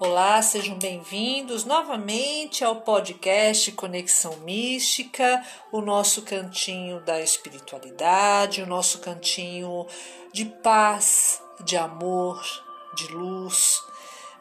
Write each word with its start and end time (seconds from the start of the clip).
Olá, 0.00 0.40
sejam 0.42 0.78
bem-vindos 0.78 1.64
novamente 1.64 2.62
ao 2.62 2.82
podcast 2.82 3.72
Conexão 3.72 4.36
Mística, 4.44 5.44
o 5.72 5.80
nosso 5.80 6.22
cantinho 6.22 7.00
da 7.00 7.20
espiritualidade, 7.20 8.62
o 8.62 8.66
nosso 8.66 9.00
cantinho 9.00 9.84
de 10.32 10.44
paz, 10.44 11.42
de 11.64 11.76
amor, 11.76 12.40
de 12.94 13.08
luz. 13.08 13.82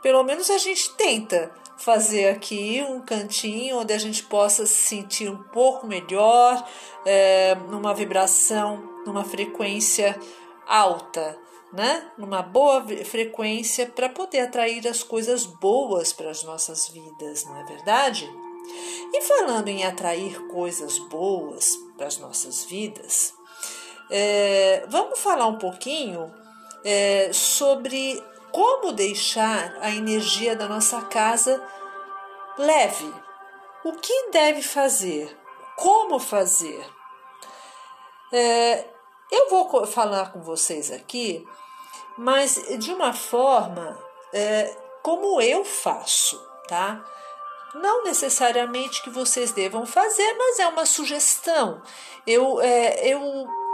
Pelo 0.04 0.24
menos 0.24 0.52
a 0.52 0.60
gente 0.60 0.92
tenta 0.92 1.50
fazer 1.80 2.30
aqui 2.30 2.86
um 2.88 3.02
cantinho 3.02 3.80
onde 3.80 3.94
a 3.94 3.98
gente 3.98 4.22
possa 4.22 4.64
se 4.68 4.76
sentir 4.76 5.28
um 5.28 5.42
pouco 5.42 5.88
melhor, 5.88 6.70
é, 7.04 7.56
numa 7.56 7.96
vibração, 7.96 9.02
numa 9.08 9.24
frequência 9.24 10.20
alta 10.68 11.36
né? 11.74 12.12
numa 12.18 12.42
boa 12.42 12.86
frequência 13.06 13.86
para 13.88 14.10
poder 14.10 14.42
atrair 14.42 14.88
as 14.88 15.04
coisas 15.04 15.46
boas 15.46 16.14
para 16.14 16.30
as 16.30 16.44
nossas 16.44 16.88
vidas, 16.88 17.44
não 17.46 17.58
é 17.58 17.64
verdade? 17.66 18.30
E 19.14 19.22
falando 19.22 19.68
em 19.68 19.86
atrair 19.86 20.48
coisas 20.48 20.98
boas 21.00 21.78
para 21.96 22.08
as 22.08 22.18
nossas 22.18 22.66
vidas, 22.66 23.34
é, 24.10 24.86
vamos 24.90 25.20
falar 25.20 25.48
um 25.48 25.58
pouquinho 25.58 26.34
é, 26.84 27.32
sobre 27.34 28.22
como 28.52 28.92
deixar 28.92 29.78
a 29.82 29.92
energia 29.92 30.56
da 30.56 30.68
nossa 30.68 31.02
casa 31.04 31.62
leve. 32.58 33.14
O 33.84 33.94
que 33.94 34.30
deve 34.32 34.62
fazer? 34.62 35.38
Como 35.76 36.20
fazer? 36.20 36.84
É, 38.34 38.86
eu 39.32 39.50
vou 39.50 39.86
falar 39.86 40.32
com 40.32 40.42
vocês 40.42 40.92
aqui 40.92 41.46
mas 42.18 42.60
de 42.80 42.92
uma 42.92 43.14
forma 43.14 43.98
é, 44.34 44.76
como 45.04 45.40
eu 45.40 45.64
faço, 45.64 46.42
tá? 46.68 47.04
Não 47.76 48.04
necessariamente 48.04 49.04
que 49.04 49.10
vocês 49.10 49.52
devam 49.52 49.86
fazer, 49.86 50.34
mas 50.34 50.58
é 50.58 50.68
uma 50.68 50.86
sugestão. 50.86 51.82
Eu, 52.26 52.60
é, 52.60 53.08
eu 53.08 53.22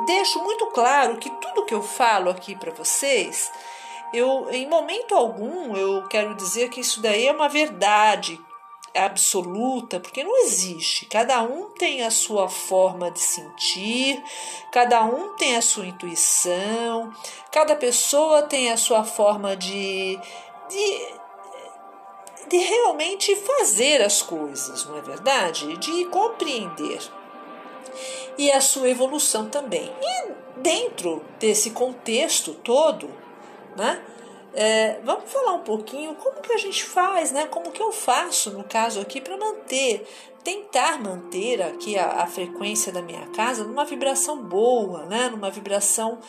deixo 0.06 0.44
muito 0.44 0.68
claro 0.68 1.18
que 1.18 1.30
tudo 1.30 1.66
que 1.66 1.74
eu 1.74 1.81
falo 1.81 2.30
aqui 2.30 2.56
para 2.56 2.72
vocês, 2.72 3.50
eu 4.14 4.50
em 4.52 4.68
momento 4.68 5.16
algum 5.16 5.76
eu 5.76 6.06
quero 6.08 6.36
dizer 6.36 6.70
que 6.70 6.81
isso 6.81 7.02
daí 7.02 7.28
é 7.28 7.31
uma 7.31 7.48
verdade 7.48 8.40
absoluta, 8.96 10.00
porque 10.00 10.24
não 10.24 10.38
existe. 10.44 11.06
Cada 11.06 11.42
um 11.42 11.70
tem 11.72 12.04
a 12.04 12.12
sua 12.12 12.48
forma 12.48 13.10
de 13.10 13.20
sentir, 13.20 14.24
cada 14.72 15.04
um 15.04 15.36
tem 15.36 15.56
a 15.56 15.62
sua 15.62 15.88
intuição, 15.88 17.14
cada 17.52 17.76
pessoa 17.76 18.44
tem 18.44 18.72
a 18.72 18.78
sua 18.78 19.04
forma 19.04 19.56
de, 19.56 20.20
de, 20.70 21.14
de 22.50 22.58
realmente 22.58 23.36
fazer 23.36 24.02
as 24.02 24.22
coisas, 24.22 24.86
não 24.86 24.98
é 24.98 25.02
verdade? 25.02 25.76
De 25.78 26.06
compreender. 26.06 27.00
E 28.38 28.52
a 28.52 28.62
sua 28.62 28.90
evolução 28.90 29.50
também. 29.50 29.92
E 30.02 30.32
dentro 30.58 31.24
desse 31.40 31.72
contexto 31.72 32.54
todo, 32.54 33.10
né? 33.76 34.02
É, 34.56 35.00
vamos 35.04 35.32
falar 35.32 35.54
um 35.54 35.64
pouquinho 35.64 36.14
como 36.16 36.40
que 36.42 36.54
a 36.54 36.58
gente 36.58 36.84
faz, 36.84 37.32
né? 37.32 37.48
Como 37.48 37.72
que 37.72 37.82
eu 37.82 37.92
faço 37.92 38.52
no 38.52 38.64
caso 38.64 39.00
aqui 39.02 39.20
para 39.20 39.36
manter, 39.36 40.08
tentar 40.44 41.02
manter 41.02 41.62
aqui 41.62 41.98
a, 41.98 42.22
a, 42.22 42.28
frequência 42.28 42.92
da 42.92 43.02
minha 43.02 43.26
casa 43.28 43.64
numa 43.64 43.84
vibração 43.84 44.44
boa, 44.44 45.06
né? 45.06 45.30
Numa 45.30 45.50
vibração 45.50 46.20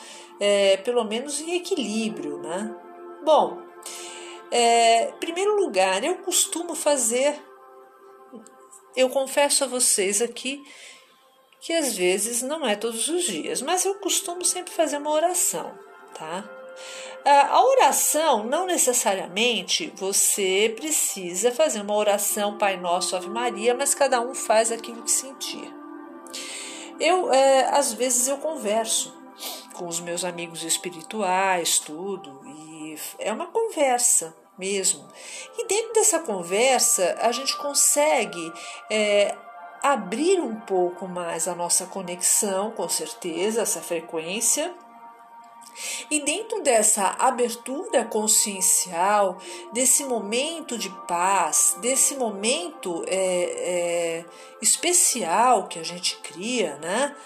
é, 0.41 0.79
pelo 0.79 1.05
menos 1.05 1.39
em 1.41 1.55
equilíbrio, 1.57 2.39
né? 2.39 2.75
Bom, 3.23 3.61
é, 4.51 5.11
em 5.11 5.19
primeiro 5.19 5.57
lugar, 5.57 6.03
eu 6.03 6.17
costumo 6.19 6.75
fazer, 6.75 7.39
eu 8.97 9.11
confesso 9.11 9.65
a 9.65 9.67
vocês 9.67 10.23
aqui 10.23 10.63
que 11.61 11.73
às 11.73 11.97
vezes 11.97 12.43
não 12.43 12.67
é 12.67 12.77
todos 12.77 13.09
os 13.09 13.25
dias, 13.25 13.61
mas 13.61 13.85
eu 13.85 13.95
costumo 13.97 14.45
sempre 14.45 14.73
fazer 14.73 14.99
uma 14.99 15.11
oração, 15.11 15.79
tá? 16.15 16.64
A 17.25 17.65
oração, 17.65 18.45
não 18.45 18.67
necessariamente 18.67 19.91
você 19.97 20.71
precisa 20.77 21.51
fazer 21.51 21.81
uma 21.81 21.95
oração 21.95 22.59
Pai 22.59 22.77
Nosso, 22.77 23.17
Ave 23.17 23.31
Maria, 23.31 23.75
mas 23.75 23.95
cada 23.95 24.21
um 24.21 24.35
faz 24.35 24.71
aquilo 24.71 25.03
que 25.03 25.11
sentir. 25.11 25.73
Eu, 27.01 27.33
é, 27.33 27.71
às 27.71 27.95
vezes, 27.95 28.29
eu 28.29 28.37
converso 28.37 29.17
com 29.73 29.87
os 29.87 30.01
meus 30.01 30.23
amigos 30.23 30.63
espirituais, 30.63 31.79
tudo, 31.79 32.41
e 32.47 32.97
é 33.19 33.33
uma 33.33 33.47
conversa 33.47 34.37
mesmo. 34.59 35.09
E 35.59 35.67
dentro 35.67 35.95
dessa 35.95 36.21
conversa, 36.21 37.17
a 37.21 37.33
gente 37.33 37.57
consegue 37.57 38.53
é, 38.91 39.35
abrir 39.83 40.41
um 40.41 40.61
pouco 40.61 41.09
mais 41.09 41.49
a 41.49 41.55
nossa 41.55 41.87
conexão, 41.87 42.71
com 42.71 42.89
certeza, 42.89 43.63
essa 43.63 43.81
frequência 43.81 44.75
e 46.11 46.21
dentro 46.21 46.63
dessa 46.63 47.17
abertura 47.19 48.05
consciencial, 48.05 49.39
desse 49.73 50.05
momento 50.05 50.79
de 50.79 50.91
paz, 51.07 51.77
desse 51.81 52.15
momento 52.17 53.05
é, 53.07 53.15
é, 53.17 54.25
especial 54.63 55.67
que 55.67 55.79
a 55.79 55.83
gente 55.83 56.17
cria, 56.19 56.77
né? 56.77 57.17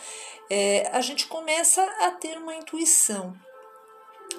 É, 0.50 0.90
a 0.92 1.00
gente 1.00 1.26
começa 1.26 1.82
a 2.00 2.10
ter 2.10 2.38
uma 2.38 2.54
intuição. 2.54 3.34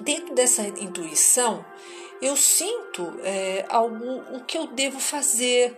Dentro 0.00 0.34
dessa 0.34 0.62
intuição, 0.62 1.64
eu 2.20 2.36
sinto 2.36 3.20
é, 3.22 3.64
algo, 3.68 4.36
o 4.36 4.44
que 4.44 4.58
eu 4.58 4.66
devo 4.66 4.98
fazer, 4.98 5.76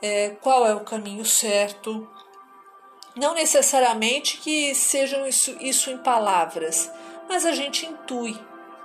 é, 0.00 0.30
qual 0.40 0.66
é 0.66 0.74
o 0.74 0.84
caminho 0.84 1.24
certo. 1.24 2.08
Não 3.14 3.34
necessariamente 3.34 4.38
que 4.38 4.74
sejam 4.74 5.26
isso, 5.26 5.56
isso 5.60 5.90
em 5.90 5.98
palavras, 5.98 6.90
mas 7.32 7.46
a 7.46 7.52
gente 7.52 7.86
intui, 7.86 8.38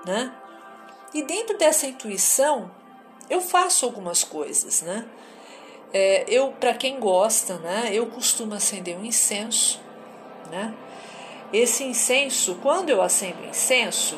né? 0.05 0.31
E 1.13 1.21
dentro 1.21 1.57
dessa 1.57 1.85
intuição, 1.85 2.71
eu 3.29 3.41
faço 3.41 3.85
algumas 3.85 4.23
coisas, 4.23 4.81
né? 4.81 5.05
É, 5.93 6.23
eu, 6.29 6.53
para 6.53 6.73
quem 6.73 6.97
gosta, 6.97 7.57
né? 7.57 7.89
Eu 7.91 8.05
costumo 8.05 8.55
acender 8.55 8.97
um 8.97 9.03
incenso, 9.03 9.81
né? 10.49 10.73
Esse 11.51 11.83
incenso, 11.83 12.57
quando 12.63 12.89
eu 12.89 13.01
acendo 13.01 13.43
incenso, 13.45 14.17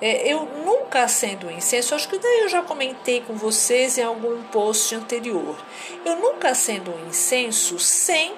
é, 0.00 0.32
eu 0.32 0.44
nunca 0.64 1.02
acendo 1.02 1.50
incenso, 1.50 1.92
acho 1.92 2.08
que 2.08 2.18
daí 2.20 2.42
eu 2.42 2.48
já 2.48 2.62
comentei 2.62 3.20
com 3.20 3.34
vocês 3.34 3.98
em 3.98 4.02
algum 4.04 4.44
post 4.44 4.94
anterior. 4.94 5.56
Eu 6.04 6.14
nunca 6.20 6.50
acendo 6.50 6.92
um 6.92 7.08
incenso 7.08 7.80
sem, 7.80 8.32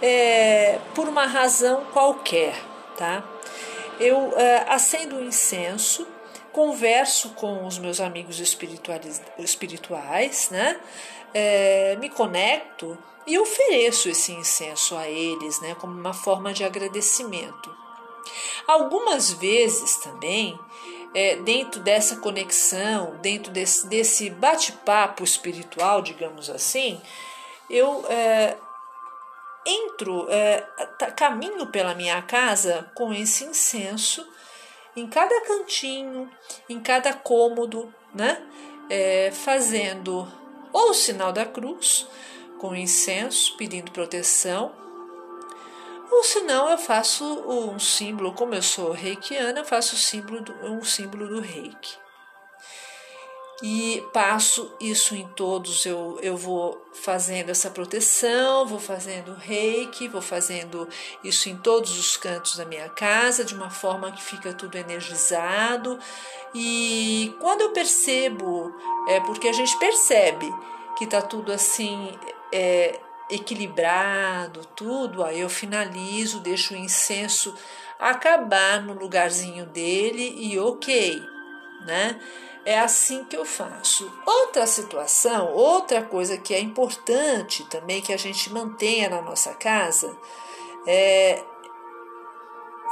é, 0.00 0.78
por 0.94 1.06
uma 1.06 1.26
razão 1.26 1.84
qualquer, 1.92 2.54
tá? 2.96 3.33
Eu 4.00 4.28
uh, 4.28 4.34
acendo 4.68 5.16
um 5.16 5.24
incenso, 5.24 6.06
converso 6.52 7.30
com 7.30 7.66
os 7.66 7.78
meus 7.78 8.00
amigos 8.00 8.38
espirituais, 8.38 9.22
espirituais 9.38 10.50
né? 10.50 10.80
É, 11.32 11.96
me 11.96 12.08
conecto 12.08 12.96
e 13.26 13.36
ofereço 13.38 14.08
esse 14.08 14.32
incenso 14.32 14.96
a 14.96 15.08
eles, 15.08 15.60
né? 15.60 15.74
Como 15.80 15.98
uma 15.98 16.12
forma 16.14 16.52
de 16.52 16.62
agradecimento. 16.62 17.74
Algumas 18.66 19.32
vezes 19.32 19.96
também, 19.96 20.58
é, 21.14 21.36
dentro 21.36 21.80
dessa 21.80 22.16
conexão, 22.16 23.18
dentro 23.20 23.52
desse, 23.52 23.86
desse 23.88 24.30
bate-papo 24.30 25.24
espiritual, 25.24 26.02
digamos 26.02 26.48
assim, 26.48 27.00
eu 27.68 28.04
é, 28.08 28.56
entro, 29.66 30.26
é, 30.30 30.60
caminho 31.16 31.66
pela 31.66 31.94
minha 31.94 32.20
casa 32.22 32.90
com 32.94 33.12
esse 33.12 33.44
incenso 33.44 34.26
em 34.96 35.06
cada 35.08 35.40
cantinho, 35.42 36.30
em 36.68 36.80
cada 36.80 37.12
cômodo, 37.12 37.92
né? 38.14 38.42
É, 38.88 39.30
fazendo 39.32 40.30
ou 40.72 40.90
o 40.90 40.94
sinal 40.94 41.32
da 41.32 41.46
cruz 41.46 42.06
com 42.58 42.74
incenso, 42.74 43.56
pedindo 43.56 43.90
proteção, 43.90 44.72
ou 46.10 46.22
senão 46.22 46.68
eu 46.68 46.78
faço 46.78 47.24
um 47.24 47.78
símbolo, 47.78 48.32
como 48.34 48.54
eu 48.54 48.62
sou 48.62 48.92
reikiana, 48.92 49.60
eu 49.60 49.64
faço 49.64 49.96
símbolo 49.96 50.42
do, 50.42 50.52
um 50.66 50.84
símbolo 50.84 51.26
do 51.26 51.40
reiki 51.40 52.03
e 53.62 54.04
passo 54.12 54.72
isso 54.80 55.14
em 55.14 55.26
todos. 55.28 55.86
Eu, 55.86 56.18
eu 56.20 56.36
vou 56.36 56.84
fazendo 56.92 57.50
essa 57.50 57.70
proteção, 57.70 58.66
vou 58.66 58.80
fazendo 58.80 59.34
reiki, 59.34 60.08
vou 60.08 60.22
fazendo 60.22 60.88
isso 61.22 61.48
em 61.48 61.56
todos 61.56 61.98
os 61.98 62.16
cantos 62.16 62.56
da 62.56 62.64
minha 62.64 62.88
casa, 62.88 63.44
de 63.44 63.54
uma 63.54 63.70
forma 63.70 64.12
que 64.12 64.22
fica 64.22 64.52
tudo 64.52 64.76
energizado. 64.76 65.98
E 66.54 67.34
quando 67.40 67.62
eu 67.62 67.72
percebo, 67.72 68.74
é 69.08 69.20
porque 69.20 69.48
a 69.48 69.52
gente 69.52 69.78
percebe 69.78 70.52
que 70.96 71.06
tá 71.06 71.22
tudo 71.22 71.52
assim. 71.52 72.12
É, 72.52 73.00
equilibrado, 73.30 74.66
tudo, 74.76 75.24
aí 75.24 75.40
eu 75.40 75.48
finalizo, 75.48 76.40
deixo 76.40 76.74
o 76.74 76.76
incenso 76.76 77.54
acabar 77.98 78.82
no 78.82 78.92
lugarzinho 78.92 79.64
dele 79.66 80.34
e 80.36 80.58
ok, 80.58 81.22
né? 81.86 82.20
É 82.64 82.78
assim 82.78 83.24
que 83.24 83.36
eu 83.36 83.44
faço. 83.44 84.10
Outra 84.26 84.66
situação, 84.66 85.52
outra 85.52 86.02
coisa 86.02 86.38
que 86.38 86.54
é 86.54 86.60
importante 86.60 87.64
também 87.64 88.00
que 88.00 88.12
a 88.12 88.16
gente 88.16 88.52
mantenha 88.52 89.08
na 89.08 89.20
nossa 89.20 89.54
casa 89.54 90.16
é, 90.86 91.42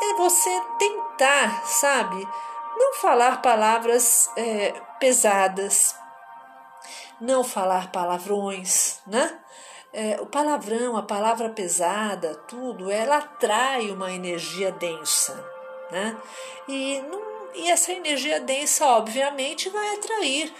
é 0.02 0.14
você 0.16 0.50
tentar, 0.78 1.64
sabe, 1.66 2.26
não 2.76 2.94
falar 2.94 3.40
palavras 3.40 4.30
é, 4.36 4.72
pesadas, 4.98 5.94
não 7.20 7.44
falar 7.44 7.92
palavrões, 7.92 9.00
né? 9.06 9.38
É, 9.94 10.18
o 10.22 10.26
palavrão, 10.26 10.96
a 10.96 11.02
palavra 11.02 11.50
pesada, 11.50 12.34
tudo, 12.48 12.90
ela 12.90 13.18
atrai 13.18 13.90
uma 13.90 14.10
energia 14.10 14.72
densa, 14.72 15.34
né? 15.90 16.16
E 16.66 17.02
não 17.02 17.21
e 17.54 17.70
essa 17.70 17.92
energia 17.92 18.40
densa, 18.40 18.86
obviamente, 18.86 19.68
vai 19.68 19.94
atrair 19.96 20.52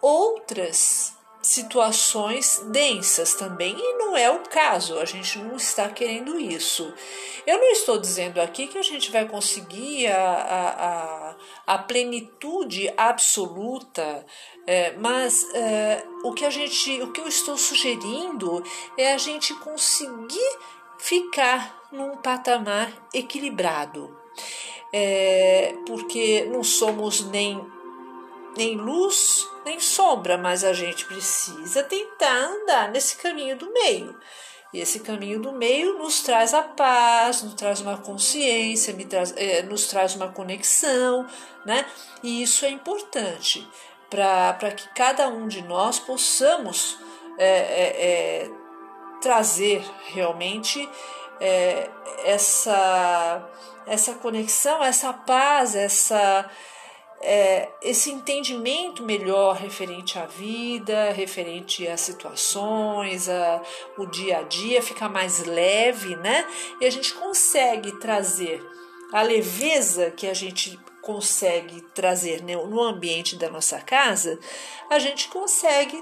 outras 0.00 1.16
situações 1.42 2.62
densas 2.66 3.34
também, 3.34 3.74
e 3.76 3.98
não 3.98 4.16
é 4.16 4.30
o 4.30 4.40
caso, 4.40 4.98
a 4.98 5.04
gente 5.04 5.38
não 5.40 5.56
está 5.56 5.88
querendo 5.88 6.38
isso. 6.38 6.94
Eu 7.44 7.58
não 7.58 7.66
estou 7.72 7.98
dizendo 7.98 8.40
aqui 8.40 8.68
que 8.68 8.78
a 8.78 8.82
gente 8.82 9.10
vai 9.10 9.26
conseguir 9.26 10.06
a, 10.06 10.24
a, 10.24 10.86
a, 10.86 11.36
a 11.66 11.78
plenitude 11.78 12.92
absoluta, 12.96 14.24
é, 14.66 14.92
mas 14.92 15.44
é, 15.52 16.04
o 16.22 16.32
que 16.32 16.44
a 16.44 16.50
gente, 16.50 17.02
o 17.02 17.10
que 17.10 17.20
eu 17.20 17.26
estou 17.26 17.56
sugerindo 17.56 18.62
é 18.96 19.12
a 19.12 19.18
gente 19.18 19.52
conseguir 19.56 20.58
ficar 20.98 21.88
num 21.90 22.16
patamar 22.18 22.92
equilibrado 23.12 24.21
é, 24.92 25.74
porque 25.86 26.44
não 26.50 26.62
somos 26.62 27.24
nem, 27.30 27.64
nem 28.56 28.76
luz 28.76 29.48
nem 29.64 29.78
sombra, 29.80 30.36
mas 30.36 30.64
a 30.64 30.72
gente 30.72 31.04
precisa 31.04 31.82
tentar 31.82 32.34
andar 32.34 32.90
nesse 32.90 33.16
caminho 33.16 33.56
do 33.56 33.72
meio. 33.72 34.18
E 34.72 34.80
esse 34.80 35.00
caminho 35.00 35.38
do 35.38 35.52
meio 35.52 35.98
nos 35.98 36.22
traz 36.22 36.54
a 36.54 36.62
paz, 36.62 37.42
nos 37.42 37.54
traz 37.54 37.80
uma 37.80 37.98
consciência, 37.98 38.94
traz, 39.06 39.34
é, 39.36 39.62
nos 39.62 39.86
traz 39.86 40.14
uma 40.14 40.28
conexão, 40.28 41.26
né? 41.66 41.84
E 42.22 42.42
isso 42.42 42.64
é 42.64 42.70
importante 42.70 43.68
para 44.08 44.70
que 44.72 44.88
cada 44.94 45.28
um 45.28 45.46
de 45.46 45.62
nós 45.62 45.98
possamos 45.98 46.98
é, 47.38 47.48
é, 47.48 48.04
é 48.46 48.50
trazer 49.20 49.84
realmente 50.06 50.88
é, 51.42 51.90
essa 52.24 53.48
essa 53.84 54.14
conexão, 54.14 54.82
essa 54.82 55.12
paz, 55.12 55.74
essa 55.74 56.48
é, 57.20 57.68
esse 57.82 58.12
entendimento 58.12 59.02
melhor 59.02 59.56
referente 59.56 60.18
à 60.18 60.26
vida, 60.26 61.10
referente 61.10 61.86
às 61.86 62.00
situações, 62.00 63.28
a, 63.28 63.60
o 63.98 64.06
dia 64.06 64.38
a 64.38 64.42
dia, 64.42 64.80
fica 64.80 65.08
mais 65.08 65.44
leve, 65.44 66.14
né? 66.16 66.46
E 66.80 66.86
a 66.86 66.90
gente 66.90 67.12
consegue 67.14 67.98
trazer 67.98 68.64
a 69.12 69.22
leveza 69.22 70.12
que 70.12 70.28
a 70.28 70.34
gente 70.34 70.78
consegue 71.02 71.80
trazer 71.92 72.40
no 72.42 72.80
ambiente 72.80 73.34
da 73.34 73.50
nossa 73.50 73.80
casa, 73.80 74.38
a 74.88 75.00
gente 75.00 75.28
consegue 75.28 76.00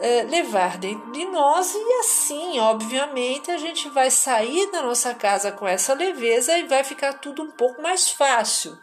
é, 0.00 0.22
levar 0.22 0.78
dentro 0.78 1.10
de 1.12 1.24
nós 1.26 1.74
e 1.74 1.92
assim, 2.00 2.58
obviamente, 2.58 3.50
a 3.50 3.58
gente 3.58 3.88
vai 3.88 4.10
sair 4.10 4.70
da 4.70 4.82
nossa 4.82 5.14
casa 5.14 5.52
com 5.52 5.66
essa 5.66 5.94
leveza 5.94 6.56
e 6.58 6.64
vai 6.64 6.84
ficar 6.84 7.14
tudo 7.14 7.42
um 7.42 7.50
pouco 7.50 7.82
mais 7.82 8.10
fácil 8.10 8.78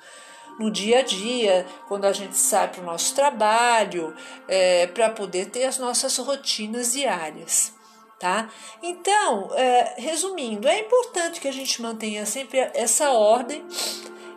no 0.59 0.69
dia 0.69 0.99
a 0.99 1.01
dia, 1.01 1.65
quando 1.87 2.05
a 2.05 2.13
gente 2.13 2.37
sai 2.37 2.67
para 2.67 2.81
o 2.81 2.85
nosso 2.85 3.15
trabalho, 3.15 4.15
é, 4.47 4.87
para 4.87 5.09
poder 5.09 5.47
ter 5.47 5.63
as 5.63 5.77
nossas 5.77 6.17
rotinas 6.17 6.93
diárias. 6.93 7.73
Tá? 8.19 8.49
Então, 8.83 9.49
é, 9.55 9.95
resumindo, 9.97 10.67
é 10.67 10.79
importante 10.79 11.41
que 11.41 11.47
a 11.47 11.51
gente 11.51 11.81
mantenha 11.81 12.23
sempre 12.23 12.59
essa 12.75 13.09
ordem. 13.11 13.65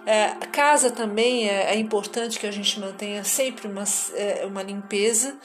É, 0.07 0.25
a 0.25 0.47
casa 0.47 0.91
também 0.91 1.49
é, 1.49 1.75
é 1.75 1.77
importante 1.77 2.39
que 2.39 2.47
a 2.47 2.51
gente 2.51 2.81
mantenha 2.81 3.23
sempre 3.25 3.69
uma, 3.69 3.85
é, 4.15 4.47
uma 4.47 4.63
limpeza, 4.63 5.39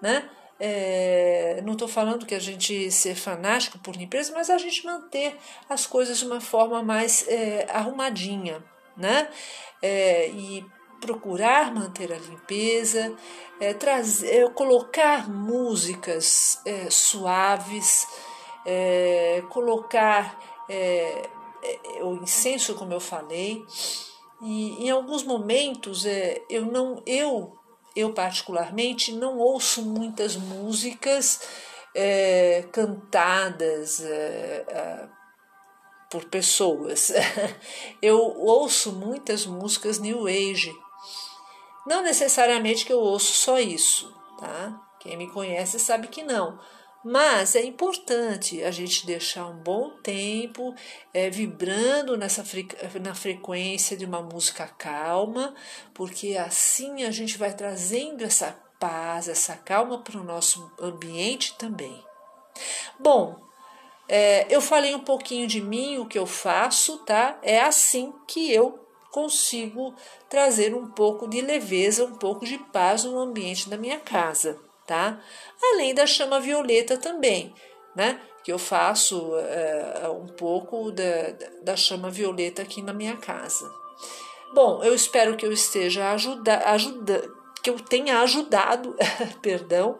né? 0.00 0.26
É, 0.64 1.60
não 1.64 1.72
estou 1.72 1.88
falando 1.88 2.24
que 2.24 2.36
a 2.36 2.38
gente 2.38 2.88
ser 2.92 3.16
fanático 3.16 3.80
por 3.80 3.96
limpeza, 3.96 4.32
mas 4.32 4.48
a 4.48 4.56
gente 4.56 4.86
manter 4.86 5.36
as 5.68 5.88
coisas 5.88 6.18
de 6.18 6.24
uma 6.24 6.40
forma 6.40 6.80
mais 6.84 7.26
é, 7.26 7.66
arrumadinha, 7.68 8.62
né? 8.96 9.28
É, 9.82 10.28
e 10.28 10.64
procurar 11.00 11.74
manter 11.74 12.12
a 12.12 12.16
limpeza, 12.16 13.12
é, 13.58 13.74
trazer, 13.74 14.44
é, 14.44 14.50
colocar 14.50 15.28
músicas 15.28 16.60
é, 16.64 16.88
suaves, 16.88 18.06
colocar 19.48 20.38
o 22.02 22.14
incenso, 22.22 22.76
como 22.76 22.92
eu 22.92 23.00
falei. 23.00 23.66
E 24.40 24.86
em 24.86 24.90
alguns 24.90 25.24
momentos 25.24 26.04
eu 26.48 26.66
não 26.66 27.02
eu 27.04 27.52
eu 27.94 28.12
particularmente 28.12 29.12
não 29.12 29.38
ouço 29.38 29.82
muitas 29.82 30.36
músicas 30.36 31.40
é, 31.94 32.66
cantadas 32.72 34.00
é, 34.02 34.64
é, 34.68 35.08
por 36.10 36.24
pessoas. 36.24 37.12
eu 38.00 38.18
ouço 38.18 38.92
muitas 38.92 39.46
músicas 39.46 39.98
New 39.98 40.26
Age. 40.26 40.72
Não 41.86 42.02
necessariamente 42.02 42.84
que 42.84 42.92
eu 42.92 43.00
ouço 43.00 43.32
só 43.32 43.58
isso, 43.58 44.14
tá? 44.38 44.80
Quem 45.00 45.16
me 45.16 45.28
conhece 45.30 45.80
sabe 45.80 46.08
que 46.08 46.22
não. 46.22 46.58
Mas 47.04 47.56
é 47.56 47.64
importante 47.64 48.62
a 48.62 48.70
gente 48.70 49.04
deixar 49.04 49.46
um 49.46 49.56
bom 49.56 49.90
tempo 50.02 50.72
é, 51.12 51.28
vibrando 51.28 52.16
nessa 52.16 52.44
na 53.00 53.14
frequência 53.14 53.96
de 53.96 54.04
uma 54.04 54.22
música 54.22 54.68
calma, 54.68 55.52
porque 55.92 56.36
assim 56.36 57.02
a 57.02 57.10
gente 57.10 57.36
vai 57.36 57.52
trazendo 57.54 58.22
essa 58.22 58.56
paz, 58.78 59.28
essa 59.28 59.56
calma 59.56 59.98
para 59.98 60.20
o 60.20 60.24
nosso 60.24 60.70
ambiente 60.80 61.56
também. 61.58 62.04
Bom, 63.00 63.36
é, 64.08 64.46
eu 64.48 64.60
falei 64.60 64.94
um 64.94 65.00
pouquinho 65.00 65.48
de 65.48 65.60
mim, 65.60 65.98
o 65.98 66.06
que 66.06 66.18
eu 66.18 66.26
faço, 66.26 66.98
tá? 66.98 67.36
É 67.42 67.60
assim 67.60 68.12
que 68.28 68.52
eu 68.52 68.78
consigo 69.10 69.94
trazer 70.28 70.72
um 70.72 70.88
pouco 70.88 71.28
de 71.28 71.40
leveza, 71.40 72.04
um 72.04 72.14
pouco 72.14 72.44
de 72.44 72.58
paz 72.58 73.02
no 73.04 73.18
ambiente 73.18 73.68
da 73.68 73.76
minha 73.76 73.98
casa 73.98 74.71
tá? 74.86 75.20
Além 75.72 75.94
da 75.94 76.06
chama 76.06 76.40
violeta 76.40 76.96
também, 76.96 77.54
né? 77.94 78.20
Que 78.44 78.52
eu 78.52 78.58
faço 78.58 79.36
é, 79.36 80.08
um 80.08 80.26
pouco 80.26 80.90
da, 80.90 81.32
da 81.62 81.76
chama 81.76 82.10
violeta 82.10 82.62
aqui 82.62 82.82
na 82.82 82.92
minha 82.92 83.16
casa. 83.16 83.70
Bom, 84.54 84.82
eu 84.82 84.94
espero 84.94 85.36
que 85.36 85.46
eu 85.46 85.52
esteja 85.52 86.12
ajuda, 86.12 86.58
ajuda, 86.68 87.30
que 87.62 87.70
eu 87.70 87.78
tenha 87.80 88.20
ajudado, 88.20 88.94
perdão, 89.40 89.98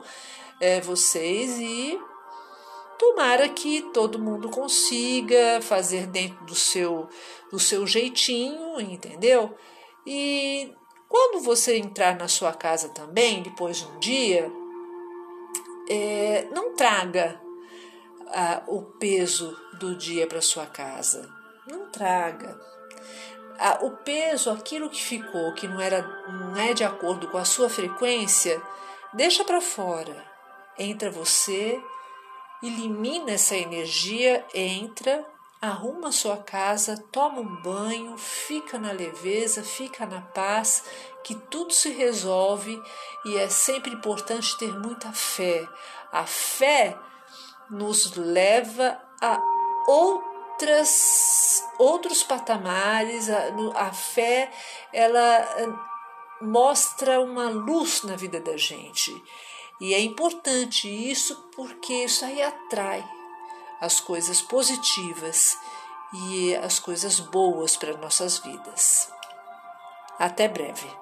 é, 0.60 0.80
vocês 0.80 1.58
e 1.58 1.98
tomara 2.98 3.48
que 3.48 3.82
todo 3.92 4.18
mundo 4.18 4.48
consiga 4.50 5.60
fazer 5.62 6.06
dentro 6.06 6.44
do 6.44 6.54
seu 6.54 7.08
do 7.50 7.58
seu 7.58 7.86
jeitinho, 7.86 8.80
entendeu? 8.80 9.54
E 10.06 10.72
quando 11.08 11.42
você 11.42 11.76
entrar 11.76 12.16
na 12.16 12.28
sua 12.28 12.52
casa 12.52 12.88
também, 12.88 13.42
depois 13.42 13.78
de 13.78 13.86
um 13.86 13.98
dia, 13.98 14.50
é, 15.92 16.48
não 16.50 16.74
traga 16.74 17.38
ah, 18.28 18.62
o 18.66 18.80
peso 18.82 19.54
do 19.78 19.94
dia 19.94 20.26
para 20.26 20.40
sua 20.40 20.64
casa. 20.64 21.28
Não 21.66 21.90
traga. 21.90 22.58
Ah, 23.58 23.80
o 23.82 23.90
peso, 23.98 24.50
aquilo 24.50 24.88
que 24.88 25.02
ficou, 25.02 25.52
que 25.52 25.68
não, 25.68 25.78
era, 25.78 26.02
não 26.28 26.56
é 26.56 26.72
de 26.72 26.82
acordo 26.82 27.28
com 27.28 27.36
a 27.36 27.44
sua 27.44 27.68
frequência, 27.68 28.60
deixa 29.12 29.44
para 29.44 29.60
fora. 29.60 30.24
Entra 30.78 31.10
você, 31.10 31.78
elimina 32.62 33.32
essa 33.32 33.54
energia, 33.54 34.44
entra, 34.54 35.26
arruma 35.62 36.10
sua 36.10 36.38
casa, 36.38 37.04
toma 37.12 37.40
um 37.40 37.62
banho, 37.62 38.18
fica 38.18 38.80
na 38.80 38.90
leveza, 38.90 39.62
fica 39.62 40.04
na 40.04 40.20
paz 40.20 40.82
que 41.22 41.36
tudo 41.36 41.72
se 41.72 41.90
resolve 41.90 42.82
e 43.24 43.36
é 43.36 43.48
sempre 43.48 43.92
importante 43.92 44.58
ter 44.58 44.76
muita 44.76 45.12
fé. 45.12 45.64
A 46.10 46.26
fé 46.26 46.98
nos 47.70 48.16
leva 48.16 49.00
a 49.20 49.40
outras 49.86 51.62
outros 51.78 52.24
patamares. 52.24 53.30
A, 53.30 53.44
a 53.76 53.92
fé 53.92 54.50
ela 54.92 55.20
eh, 55.20 55.68
mostra 56.40 57.20
uma 57.20 57.48
luz 57.48 58.02
na 58.02 58.16
vida 58.16 58.40
da 58.40 58.56
gente. 58.56 59.12
E 59.80 59.94
é 59.94 60.00
importante 60.00 60.88
isso 60.88 61.36
porque 61.54 61.92
isso 62.04 62.24
aí 62.24 62.42
atrai 62.42 63.21
as 63.82 64.00
coisas 64.00 64.40
positivas 64.40 65.58
e 66.14 66.54
as 66.54 66.78
coisas 66.78 67.18
boas 67.18 67.76
para 67.76 67.96
nossas 67.96 68.38
vidas. 68.38 69.12
Até 70.20 70.46
breve. 70.46 71.01